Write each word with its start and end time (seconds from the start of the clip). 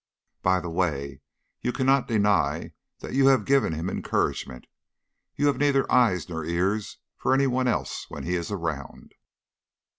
"By 0.41 0.59
the 0.59 0.69
way, 0.71 1.21
you 1.61 1.71
cannot 1.71 2.07
deny 2.07 2.71
that 3.01 3.13
you 3.13 3.27
have 3.27 3.45
given 3.45 3.73
him 3.73 3.87
encouragement; 3.87 4.65
you 5.35 5.45
have 5.45 5.57
neither 5.59 5.85
eyes 5.91 6.27
nor 6.27 6.43
ears 6.43 6.97
for 7.17 7.35
any 7.35 7.45
one 7.45 7.67
else 7.67 8.09
when 8.09 8.23
he 8.23 8.33
is 8.33 8.49
round." 8.49 9.13